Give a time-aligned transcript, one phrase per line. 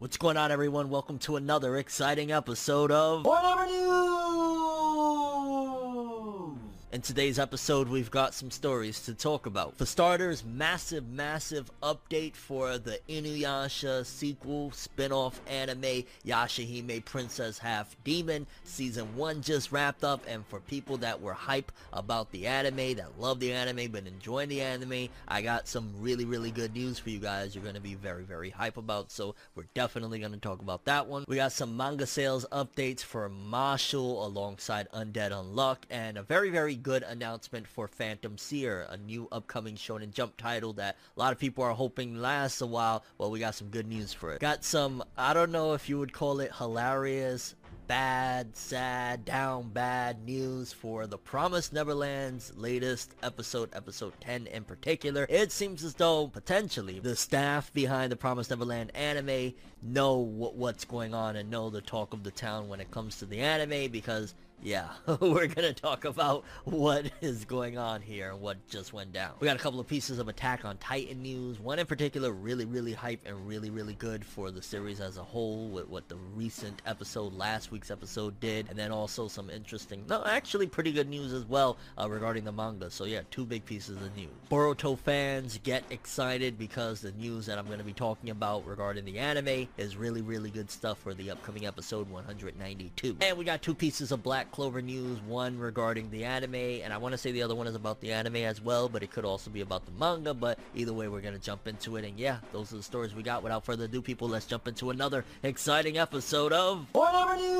[0.00, 0.88] What's going on, everyone?
[0.88, 4.19] Welcome to another exciting episode of Whatever News!
[6.92, 9.78] In today's episode, we've got some stories to talk about.
[9.78, 18.44] For starters, massive, massive update for the Inuyasha sequel spin-off anime Yashahime Princess Half Demon.
[18.64, 23.20] Season 1 just wrapped up, and for people that were hype about the anime, that
[23.20, 27.10] love the anime, but enjoying the anime, I got some really, really good news for
[27.10, 30.38] you guys you're going to be very, very hype about, so we're definitely going to
[30.38, 31.24] talk about that one.
[31.28, 36.78] We got some manga sales updates for Mashle alongside Undead Unluck, and a very, very
[36.80, 41.38] good announcement for Phantom Seer, a new upcoming Shonen Jump title that a lot of
[41.38, 43.04] people are hoping lasts a while.
[43.18, 44.40] Well, we got some good news for it.
[44.40, 47.54] Got some, I don't know if you would call it hilarious,
[47.90, 55.26] bad, sad, down bad news for The Promised Neverland's latest episode, episode 10 in particular.
[55.28, 61.14] It seems as though, potentially, the staff behind The Promised Neverland anime know what's going
[61.14, 64.34] on and know the talk of the town when it comes to the anime because
[64.62, 64.88] yeah,
[65.20, 69.32] we're gonna talk about what is going on here what just went down.
[69.40, 71.58] We got a couple of pieces of Attack on Titan news.
[71.60, 75.22] One in particular really, really hype and really, really good for the series as a
[75.22, 78.68] whole with what the recent episode, last week's episode did.
[78.70, 82.52] And then also some interesting, no, actually pretty good news as well uh, regarding the
[82.52, 82.90] manga.
[82.90, 84.30] So yeah, two big pieces of news.
[84.50, 89.18] Boruto fans get excited because the news that I'm gonna be talking about regarding the
[89.18, 93.16] anime is really, really good stuff for the upcoming episode 192.
[93.20, 96.98] And we got two pieces of Black Clover news, one regarding the anime, and I
[96.98, 99.24] want to say the other one is about the anime as well, but it could
[99.24, 102.18] also be about the manga, but either way, we're going to jump into it, and
[102.18, 103.42] yeah, those are the stories we got.
[103.42, 107.50] Without further ado, people, let's jump into another exciting episode of Whatever News!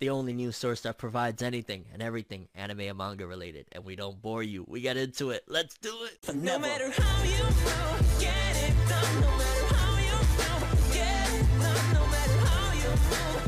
[0.00, 3.96] The only news source that provides anything and everything anime and manga related, and we
[3.96, 4.64] don't bore you.
[4.68, 5.44] We get into it.
[5.46, 6.34] Let's do it!
[6.34, 9.20] No matter how you feel, get it done.
[9.20, 10.58] No matter how you feel,
[10.92, 11.94] get it done.
[11.94, 12.90] No matter how you
[13.38, 13.43] move,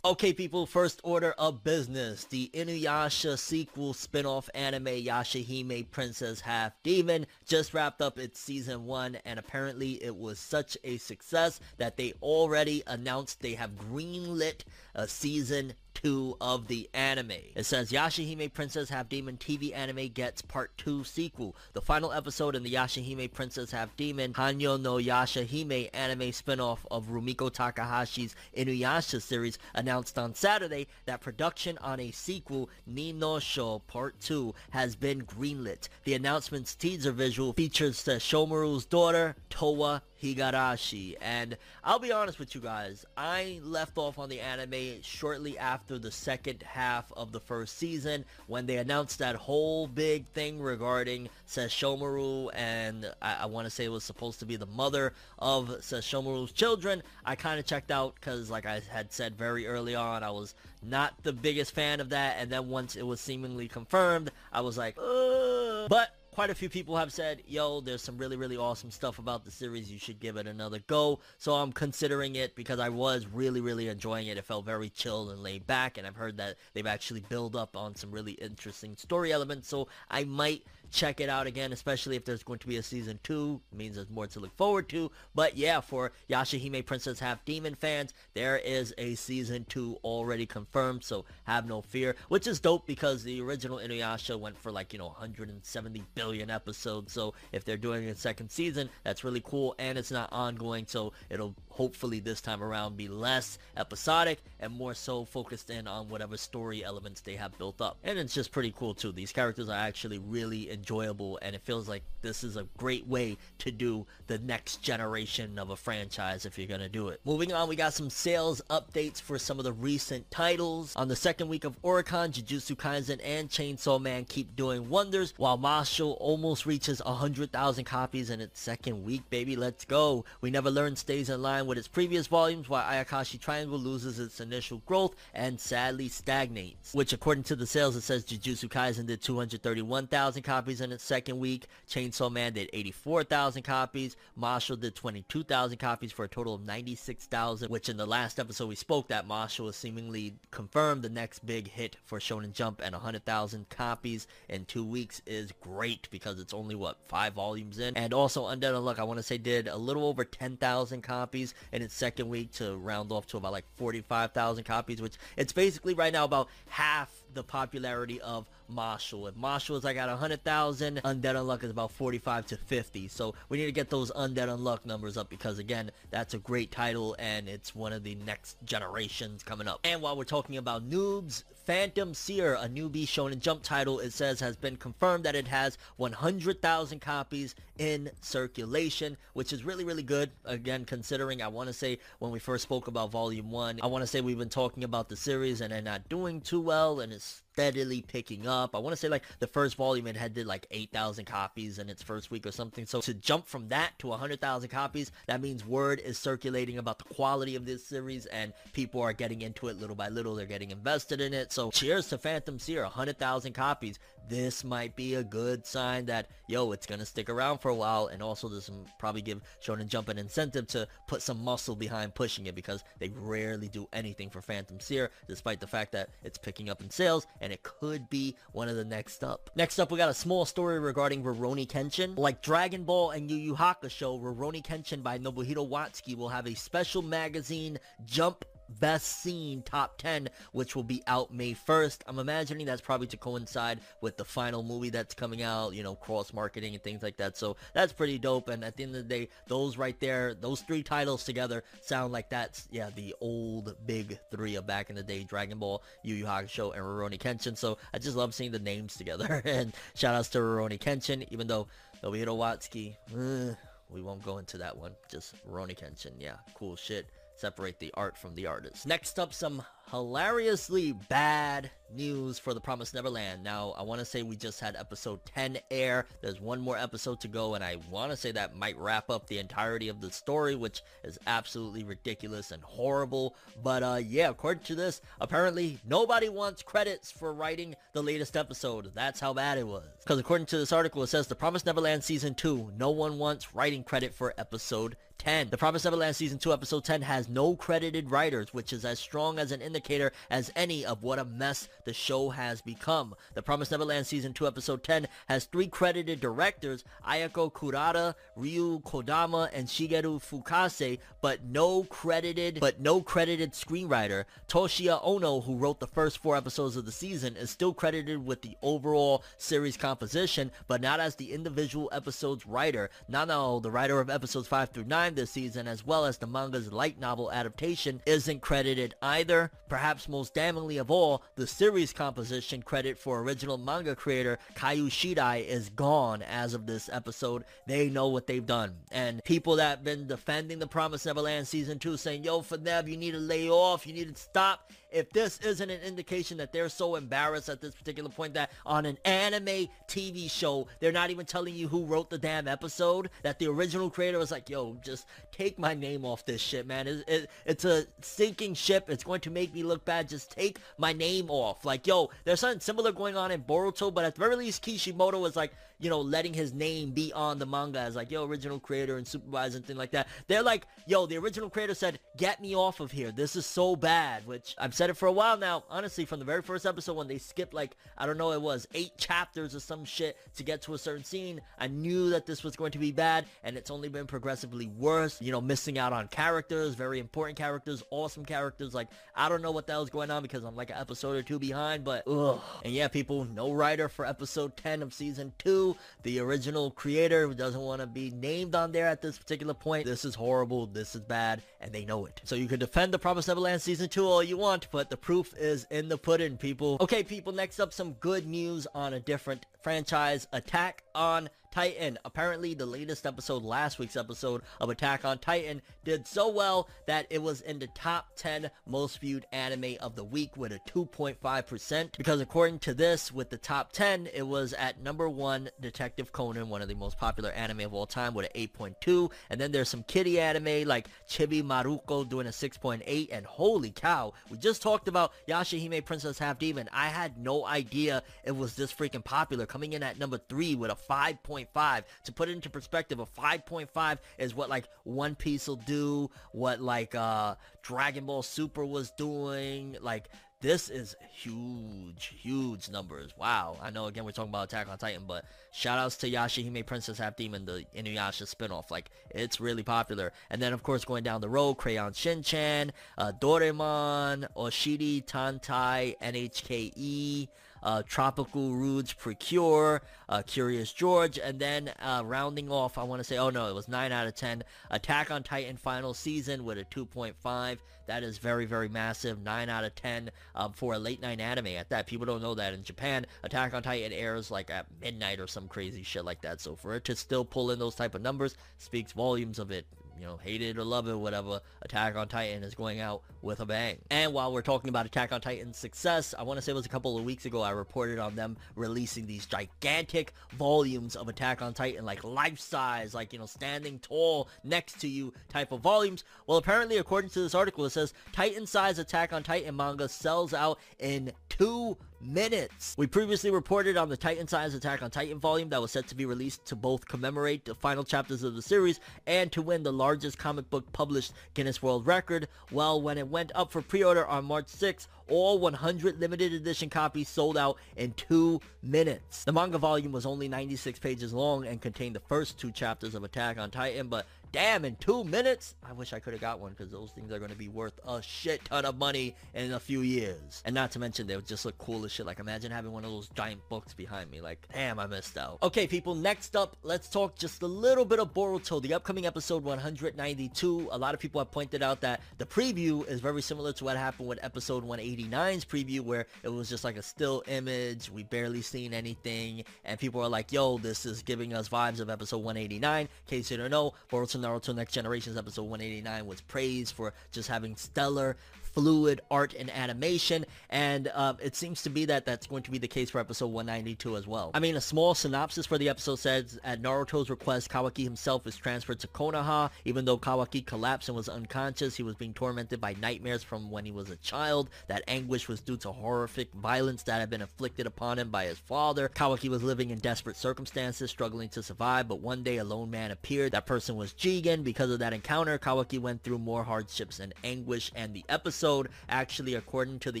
[0.06, 2.22] Okay, people, first order of business.
[2.26, 9.18] The Inuyasha sequel spin-off anime Yashahime Princess Half Demon just wrapped up its season 1
[9.24, 14.60] and apparently it was such a success that they already announced they have greenlit
[14.94, 17.32] a season 2 of the anime.
[17.54, 21.56] It says Yashahime Princess Half Demon TV anime gets part 2 sequel.
[21.72, 27.06] The final episode in the Yashahime Princess Half Demon Hanyo no Yashahime anime spin-off of
[27.06, 33.78] Rumiko Takahashi's Inuyasha series announced on Saturday that production on a sequel Ni no Sho
[33.86, 35.88] Part 2 has been greenlit.
[36.04, 41.16] The announcement's teaser visual features Sesshomaru's daughter, Towa Higurashi.
[41.20, 45.98] And I'll be honest with you guys, I left off on the anime shortly after
[45.98, 51.28] the second half of the first season when they announced that whole big thing regarding
[51.48, 55.68] Sesshomaru and I, I want to say it was supposed to be the mother of
[55.80, 57.02] Sesshomaru's children.
[57.24, 60.54] I kind of checked out because like I had said very early on, I was
[60.82, 64.78] not the biggest fan of that and then once it was seemingly confirmed, I was
[64.78, 65.88] like, Ugh.
[65.88, 69.42] but quite a few people have said, yo, there's some really, really awesome stuff about
[69.46, 69.90] the series.
[69.90, 71.18] You should give it another go.
[71.38, 74.36] So I'm considering it because I was really, really enjoying it.
[74.36, 75.96] It felt very chill and laid back.
[75.96, 79.66] And I've heard that they've actually built up on some really interesting story elements.
[79.68, 83.18] So I might check it out again, especially if there's going to be a season
[83.22, 83.60] two.
[83.72, 85.10] It means there's more to look forward to.
[85.34, 91.04] But yeah, for Yashahime Princess Half Demon fans, there is a season two already confirmed,
[91.04, 92.16] so have no fear.
[92.28, 97.12] Which is dope because the original Inuyasha went for like, you know, 170 billion episodes.
[97.12, 99.74] So if they're doing a second season, that's really cool.
[99.78, 104.94] And it's not ongoing, so it'll hopefully this time around be less episodic and more
[104.94, 107.98] so focused in on whatever story elements they have built up.
[108.02, 109.12] And it's just pretty cool too.
[109.12, 113.36] These characters are actually really enjoyable and it feels like this is a great way
[113.58, 117.20] to do the next generation of a franchise if you're gonna do it.
[117.26, 120.96] Moving on, we got some sales updates for some of the recent titles.
[120.96, 125.58] On the second week of Oricon, Jujutsu Kaisen and Chainsaw Man keep doing wonders while
[125.58, 129.56] Mashle almost reaches 100,000 copies in its second week, baby.
[129.56, 130.24] Let's go.
[130.40, 134.40] We Never Learn stays in line with its previous volumes while Ayakashi Triangle loses its
[134.40, 136.94] initial growth and sadly stagnates.
[136.94, 141.38] Which according to the sales, it says Jujutsu Kaisen did 231,000 copies in its second
[141.38, 141.66] week.
[141.88, 144.16] Chainsaw Man did 84,000 copies.
[144.38, 148.74] Mashle did 22,000 copies for a total of 96,000, which in the last episode we
[148.74, 153.68] spoke that Mashle was seemingly confirmed the next big hit for Shonen Jump and 100,000
[153.68, 157.96] copies in two weeks is great because it's only, what, five volumes in?
[157.96, 161.82] And also Undead Unluck, I want to say, did a little over 10,000 copies in
[161.82, 166.12] its second week to round off to about like 45,000 copies, which it's basically right
[166.12, 169.28] now about half the popularity of Mashle.
[169.28, 173.08] If Mashle is like at 100,000, Undead Unluck is about 45 to 50.
[173.08, 176.70] So we need to get those Undead Unluck numbers up because again, that's a great
[176.70, 179.80] title and it's one of the next generations coming up.
[179.84, 184.38] And while we're talking about noobs, Phantom Seer, a newbie Shonen Jump title, it says
[184.40, 190.30] has been confirmed that it has 100,000 copies in circulation, which is really, really good.
[190.44, 194.02] Again, considering I want to say when we first spoke about Volume 1, I want
[194.02, 197.12] to say we've been talking about the series and they're not doing too well and
[197.12, 198.76] it's is steadily picking up.
[198.76, 201.88] I want to say like the first volume it had did like 8,000 copies in
[201.88, 202.84] its first week or something.
[202.84, 207.14] So to jump from that to 100,000 copies, that means word is circulating about the
[207.14, 210.34] quality of this series and people are getting into it little by little.
[210.34, 211.50] They're getting invested in it.
[211.50, 213.98] So cheers to Phantom Seer, 100,000 copies.
[214.28, 217.74] This might be a good sign that, yo, it's going to stick around for a
[217.74, 218.08] while.
[218.08, 222.14] And also this will probably give Shonen Jump an incentive to put some muscle behind
[222.14, 226.36] pushing it because they rarely do anything for Phantom Seer, despite the fact that it's
[226.36, 229.50] picking up in sales it could be one of the next up.
[229.54, 232.16] Next up, we got a small story regarding Rurouni Kenshin.
[232.16, 236.54] Like Dragon Ball and Yu Yu Hakusho, Rurouni Kenshin by Nobuhiro Watsuki will have a
[236.54, 238.44] special magazine Jump
[238.80, 243.16] best scene top 10 which will be out may 1st i'm imagining that's probably to
[243.16, 247.16] coincide with the final movie that's coming out you know cross marketing and things like
[247.16, 247.36] that.
[247.36, 248.48] So that's pretty dope.
[248.48, 252.12] And at the end of the day those right there those three titles together sound
[252.12, 256.14] like that's yeah the old big three of back in the day dragon ball yu
[256.14, 257.56] yu hakusho and rurouni kenshin.
[257.56, 259.42] So i just love seeing the names together.
[259.56, 261.66] And shout outs to rurouni kenshin even though
[262.02, 263.54] Nobuhiro Watsuki uh,
[263.88, 264.92] we won't go into that one.
[265.10, 268.86] Just rurouni kenshin yeah cool shit separate the art from the artist.
[268.86, 273.44] Next up, some hilariously bad news for The Promised Neverland.
[273.44, 276.06] Now, I want to say we just had episode 10 air.
[276.20, 279.26] There's one more episode to go, and I want to say that might wrap up
[279.26, 283.36] the entirety of the story, which is absolutely ridiculous and horrible.
[283.62, 288.90] But uh, yeah, according to this, apparently nobody wants credits for writing the latest episode.
[288.94, 289.86] That's how bad it was.
[290.02, 293.54] Because according to this article, it says The Promised Neverland Season 2, no one wants
[293.54, 295.50] writing credit for episode 10.
[295.50, 299.38] The Promised Neverland Season 2 Episode 10 has no credited writers, which is as strong
[299.38, 303.14] as an indicator as any of what a mess the show has become.
[303.34, 309.50] The Promised Neverland Season 2 Episode 10 has three credited directors, Ayako Kurata, Ryu Kodama,
[309.52, 314.24] and Shigeru Fukase, but no credited but no credited screenwriter.
[314.48, 318.40] Toshiya Ono, who wrote the first four episodes of the season, is still credited with
[318.40, 322.88] the overall series composition, but not as the individual episodes writer.
[323.10, 326.72] Nanao, the writer of episodes 5 through 9 this season, as well as the manga's
[326.72, 329.50] light novel adaptation, isn't credited either.
[329.68, 335.44] Perhaps most damningly of all, the series composition credit for original manga creator Kaiu Shirai
[335.44, 337.44] is gone as of this episode.
[337.66, 338.76] They know what they've done.
[338.92, 342.96] And people that have been defending The Promised Neverland Season 2 saying, yo, Fneb, you
[342.96, 344.70] need to lay off, you need to stop.
[344.90, 348.86] If this isn't an indication that they're so embarrassed at this particular point that on
[348.86, 353.38] an anime TV show, they're not even telling you who wrote the damn episode, that
[353.38, 356.86] the original creator was like, yo, just take my name off this shit, man.
[356.86, 358.88] It, it, it's a sinking ship.
[358.88, 360.08] It's going to make me look bad.
[360.08, 361.64] Just take my name off.
[361.64, 365.18] Like, yo, there's something similar going on in Boruto, but at the very least, Kishimoto
[365.18, 368.58] was like, you know, letting his name be on the manga as like, yo, original
[368.58, 370.08] creator and supervisor and thing like that.
[370.26, 373.12] They're like, yo, the original creator said, get me off of here.
[373.12, 375.64] This is so bad, which I've said it for a while now.
[375.70, 378.66] Honestly, from the very first episode when they skipped like, I don't know, it was
[378.74, 382.42] eight chapters or some shit to get to a certain scene, I knew that this
[382.42, 385.20] was going to be bad and it's only been progressively worse.
[385.20, 388.74] You know, missing out on characters, very important characters, awesome characters.
[388.74, 391.22] Like, I don't know what the hell's going on because I'm like an episode or
[391.22, 392.40] two behind, but ugh.
[392.64, 395.76] And yeah, people, no writer for episode 10 of season 2.
[396.02, 399.86] The original creator who doesn't want to be named on there at this particular point.
[399.86, 400.66] This is horrible.
[400.66, 401.42] This is bad.
[401.60, 402.20] And they know it.
[402.24, 404.65] So you can defend The Promised Neverland season 2 all you want.
[404.70, 406.76] But the proof is in the pudding, people.
[406.80, 411.98] Okay, people, next up, some good news on a different franchise, Attack on Titan.
[412.04, 417.06] Apparently, the latest episode, last week's episode of Attack on Titan, did so well that
[417.08, 421.96] it was in the top 10 most viewed anime of the week with a 2.5%.
[421.96, 426.50] Because according to this, with the top 10, it was at number one, Detective Conan,
[426.50, 429.10] one of the most popular anime of all time, with an 8.2.
[429.30, 433.08] And then there's some kitty anime like Chibi Maruko doing a 6.8.
[433.10, 436.68] And holy cow, we just talked about Yashahime Princess Half Demon.
[436.70, 440.70] I had no idea it was this freaking popular, coming in at number three with
[440.70, 441.45] a 5.5.
[441.54, 446.60] To put it into perspective, a 5.5 is what like One Piece will do, what
[446.60, 450.08] like uh Dragon Ball Super was doing, like
[450.40, 453.12] this is huge, huge numbers.
[453.16, 453.56] Wow.
[453.62, 456.98] I know, again, we're talking about Attack on Titan, but shout outs to Yashahime Princess
[456.98, 458.70] Half Demon, the Inuyasha spinoff.
[458.70, 460.12] Like, it's really popular.
[460.30, 467.28] And then, of course, going down the road, Crayon Shinchan, uh, Doraemon, Oshiri, Tantei, NHKE,
[467.66, 473.04] uh, Tropical Rouge Precure, uh, Curious George, and then uh, rounding off, I want to
[473.04, 476.58] say, oh no, it was 9 out of 10, Attack on Titan final season with
[476.58, 477.58] a 2.5.
[477.88, 479.20] That is very, very massive.
[479.20, 481.88] 9 out of 10 um, for a late night anime at that.
[481.88, 485.48] People don't know that in Japan, Attack on Titan airs like at midnight or some
[485.48, 486.40] crazy shit like that.
[486.40, 489.66] So for it to still pull in those type of numbers speaks volumes of it
[489.98, 493.40] you know, hate it or love it, whatever, Attack on Titan is going out with
[493.40, 493.78] a bang.
[493.90, 496.66] And while we're talking about Attack on Titan's success, I want to say it was
[496.66, 501.42] a couple of weeks ago I reported on them releasing these gigantic volumes of Attack
[501.42, 506.04] on Titan, like life-size, like, you know, standing tall next to you type of volumes.
[506.26, 510.58] Well, apparently, according to this article, it says Titan-size Attack on Titan manga sells out
[510.78, 511.76] in two
[512.06, 512.74] minutes.
[512.78, 515.94] We previously reported on the Titan Size Attack on Titan volume that was set to
[515.94, 519.72] be released to both commemorate the final chapters of the series and to win the
[519.72, 522.28] largest comic book published Guinness World Record.
[522.50, 527.08] Well, when it went up for pre-order on March 6, all 100 limited edition copies
[527.08, 529.24] sold out in two minutes.
[529.24, 533.04] The manga volume was only 96 pages long and contained the first two chapters of
[533.04, 534.06] Attack on Titan, but
[534.36, 535.54] damn, in two minutes?
[535.66, 537.80] I wish I could have got one because those things are going to be worth
[537.88, 540.42] a shit ton of money in a few years.
[540.44, 542.04] And not to mention, they would just look cool as shit.
[542.04, 544.20] Like, imagine having one of those giant books behind me.
[544.20, 545.38] Like, damn, I missed out.
[545.42, 549.42] Okay, people, next up, let's talk just a little bit of Boruto, the upcoming episode
[549.42, 550.68] 192.
[550.70, 553.78] A lot of people have pointed out that the preview is very similar to what
[553.78, 557.90] happened with episode 189's preview, where it was just like a still image.
[557.90, 559.44] We barely seen anything.
[559.64, 562.82] And people are like, yo, this is giving us vibes of episode 189.
[562.82, 567.28] In case you don't know, Boruto Naruto Next Generations episode 189 was praised for just
[567.28, 568.16] having stellar
[568.56, 572.56] fluid art and animation and uh, it seems to be that that's going to be
[572.56, 574.30] the case for episode 192 as well.
[574.32, 578.34] I mean a small synopsis for the episode says at Naruto's request Kawaki himself is
[578.34, 582.74] transferred to Konoha even though Kawaki collapsed and was unconscious he was being tormented by
[582.80, 587.00] nightmares from when he was a child that anguish was due to horrific violence that
[587.00, 588.88] had been inflicted upon him by his father.
[588.88, 592.90] Kawaki was living in desperate circumstances struggling to survive but one day a lone man
[592.90, 597.12] appeared that person was Jigen because of that encounter Kawaki went through more hardships and
[597.22, 598.45] anguish and the episode
[598.88, 600.00] actually according to the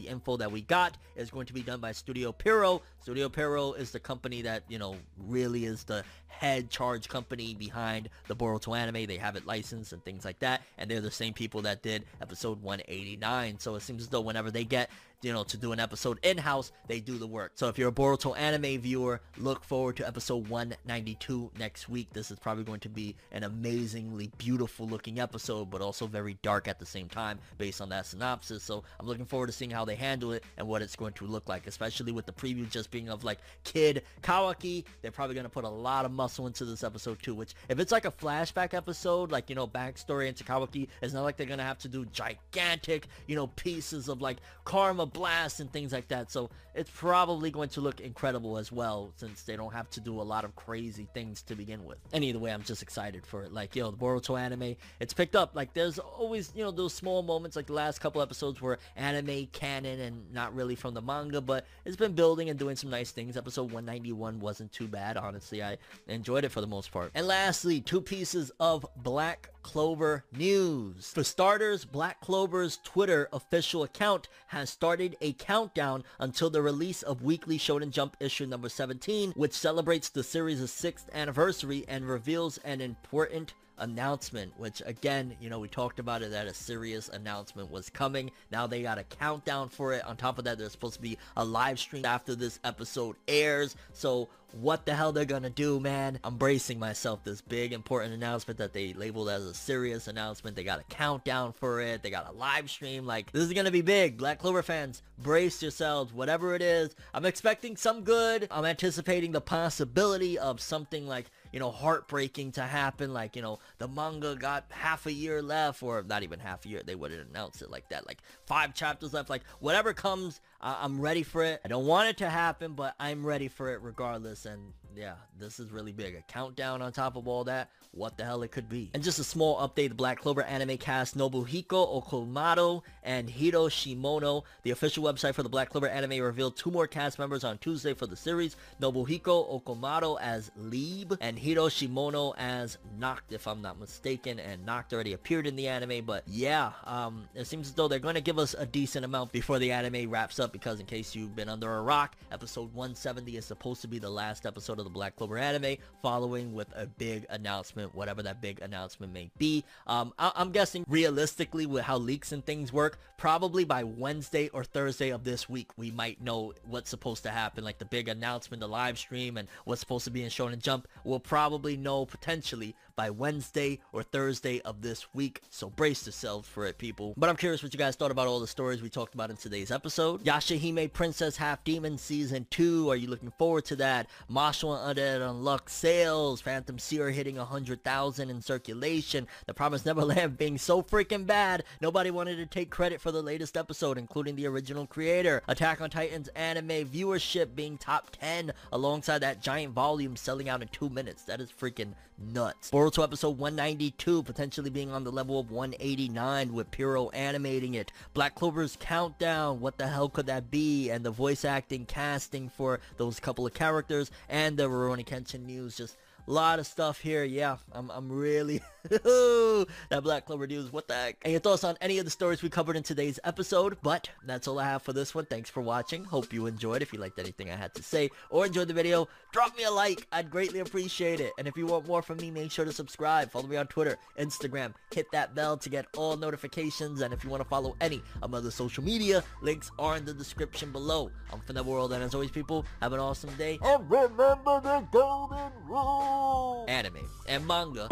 [0.00, 2.82] info that we got is going to be done by Studio Pierrot.
[3.00, 8.08] Studio Pierrot is the company that, you know, really is the head charge company behind
[8.28, 9.06] the Boruto anime.
[9.06, 10.62] They have it licensed and things like that.
[10.78, 13.58] And they're the same people that did episode 189.
[13.58, 14.90] So it seems as though whenever they get
[15.26, 17.50] you know, to do an episode in-house, they do the work.
[17.56, 22.12] So if you're a Boruto anime viewer, look forward to episode 192 next week.
[22.12, 26.68] This is probably going to be an amazingly beautiful looking episode, but also very dark
[26.68, 28.62] at the same time based on that synopsis.
[28.62, 31.26] So I'm looking forward to seeing how they handle it and what it's going to
[31.26, 34.84] look like, especially with the preview just being of like kid Kawaki.
[35.02, 37.80] They're probably going to put a lot of muscle into this episode too, which if
[37.80, 41.48] it's like a flashback episode, like, you know, backstory into Kawaki, it's not like they're
[41.48, 45.92] going to have to do gigantic, you know, pieces of like karma blast and things
[45.92, 46.30] like that.
[46.30, 50.20] So it's probably going to look incredible as well since they don't have to do
[50.20, 51.98] a lot of crazy things to begin with.
[52.12, 53.52] And either way, I'm just excited for it.
[53.52, 55.56] Like, yo, the Boruto anime, it's picked up.
[55.56, 59.46] Like, there's always, you know, those small moments like the last couple episodes were anime
[59.52, 63.10] canon and not really from the manga, but it's been building and doing some nice
[63.10, 63.38] things.
[63.38, 65.62] Episode 191 wasn't too bad, honestly.
[65.62, 67.10] I enjoyed it for the most part.
[67.14, 71.10] And lastly, two pieces of Black Clover news.
[71.10, 77.22] For starters, Black Clover's Twitter official account has started a countdown until the release of
[77.22, 82.80] Weekly Shonen Jump issue number 17, which celebrates the series' 6th anniversary and reveals an
[82.80, 87.90] important announcement, which again, you know, we talked about it that a serious announcement was
[87.90, 88.30] coming.
[88.50, 90.04] Now they got a countdown for it.
[90.04, 93.76] On top of that, there's supposed to be a live stream after this episode airs.
[93.92, 96.18] So what the hell they're gonna do, man.
[96.24, 97.22] I'm bracing myself.
[97.24, 100.56] This big important announcement that they labeled as a serious announcement.
[100.56, 102.02] They got a countdown for it.
[102.02, 103.04] They got a live stream.
[103.04, 104.16] Like, this is gonna be big.
[104.16, 106.12] Black Clover fans, brace yourselves.
[106.12, 108.48] Whatever it is, I'm expecting some good.
[108.50, 113.12] I'm anticipating the possibility of something like you know, heartbreaking to happen.
[113.12, 116.68] Like, you know, the manga got half a year left, or not even half a
[116.68, 116.82] year.
[116.84, 118.06] They wouldn't announce it like that.
[118.06, 119.30] Like, five chapters left.
[119.30, 121.60] Like, whatever comes, uh, I'm ready for it.
[121.64, 124.46] I don't want it to happen, but I'm ready for it regardless.
[124.46, 126.14] And yeah, this is really big.
[126.14, 127.70] A countdown on top of all that.
[127.92, 128.90] What the hell it could be.
[128.94, 134.42] And just a small update, the Black Clover anime cast Nobuhiko Okamoto and Hiro Shimono.
[134.64, 137.94] The official website for the Black Clover anime revealed two more cast members on Tuesday
[137.94, 138.56] for the series.
[138.80, 144.38] Nobuhiko Okamoto as Liebe and Hiro Shimono as Nacht, if I'm not mistaken.
[144.38, 147.98] And Nacht already appeared in the anime, but yeah, um, it seems as though they're
[147.98, 151.14] going to give us a decent amount before the anime wraps up because in case
[151.14, 154.85] you've been under a rock, episode 170 is supposed to be the last episode of
[154.86, 159.64] the Black Clover anime, following with a big announcement, whatever that big announcement may be.
[159.86, 164.62] Um, I- I'm guessing realistically with how leaks and things work, probably by Wednesday or
[164.62, 168.60] Thursday of this week, we might know what's supposed to happen, like the big announcement,
[168.60, 170.86] the live stream, and what's supposed to be in Shonen Jump.
[171.04, 176.64] We'll probably know potentially by Wednesday or Thursday of this week, so brace yourselves for
[176.64, 177.12] it, people.
[177.16, 179.36] But I'm curious what you guys thought about all the stories we talked about in
[179.36, 180.24] today's episode.
[180.24, 184.08] Yashahime Princess Half Demon Season 2, are you looking forward to that?
[184.30, 190.82] Mashle Undead Unluck sales, Phantom Seer hitting 100,000 in circulation, The Promised Neverland being so
[190.82, 195.42] freaking bad, nobody wanted to take credit for the latest episode, including the original creator.
[195.48, 200.68] Attack on Titan's anime viewership being top 10, alongside that giant volume selling out in
[200.68, 201.24] 2 minutes.
[201.24, 202.70] That is freaking nuts.
[202.86, 207.90] Episode 192 potentially being on the level of 189 with Pierrot animating it.
[208.14, 210.88] Black Clover's countdown, what the hell could that be?
[210.90, 215.76] And the voice acting casting for those couple of characters and the Rurouni Kenshin news
[215.76, 215.96] just
[216.28, 217.24] a lot of stuff here.
[217.24, 218.62] Yeah, I'm, I'm really...
[218.88, 221.16] that Black Clover news, what the heck?
[221.22, 223.78] And your thoughts on any of the stories we covered in today's episode.
[223.82, 225.26] But that's all I have for this one.
[225.26, 226.04] Thanks for watching.
[226.04, 226.82] Hope you enjoyed.
[226.82, 229.70] If you liked anything I had to say or enjoyed the video, drop me a
[229.70, 230.06] like.
[230.12, 231.32] I'd greatly appreciate it.
[231.38, 233.30] And if you want more from me, make sure to subscribe.
[233.30, 234.74] Follow me on Twitter, Instagram.
[234.92, 237.00] Hit that bell to get all notifications.
[237.00, 240.04] And if you want to follow any of my other social media, links are in
[240.04, 241.10] the description below.
[241.32, 241.92] I'm from the world.
[241.92, 243.58] And as always, people, have an awesome day.
[243.62, 246.64] And remember the golden rule.
[246.68, 247.88] Anime and manga.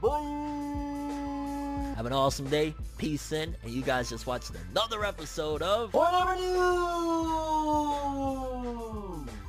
[0.00, 1.94] Boom!
[1.96, 2.74] Have an awesome day.
[2.98, 3.56] Peace in.
[3.62, 6.56] And you guys just watched another episode of Whatever News!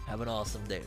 [0.07, 0.81] Have an awesome day.